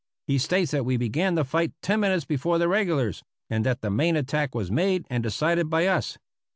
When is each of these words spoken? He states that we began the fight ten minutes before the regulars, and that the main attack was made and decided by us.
He 0.25 0.39
states 0.39 0.71
that 0.71 0.83
we 0.83 0.97
began 0.97 1.35
the 1.35 1.43
fight 1.43 1.73
ten 1.83 1.99
minutes 1.99 2.25
before 2.25 2.57
the 2.57 2.67
regulars, 2.67 3.21
and 3.51 3.63
that 3.67 3.81
the 3.81 3.91
main 3.91 4.15
attack 4.15 4.55
was 4.55 4.71
made 4.71 5.05
and 5.11 5.21
decided 5.21 5.69
by 5.69 5.85
us. 5.85 6.17